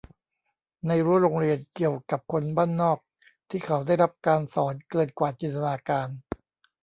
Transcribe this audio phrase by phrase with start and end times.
[0.87, 2.97] ในรั้วโรงเรียนเกี่ยวกับคนบ้านนอก
[3.49, 6.07] ที่เขาได้รับการสอนเกินกว่าจินตนาการ